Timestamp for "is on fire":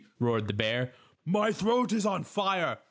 1.93-2.79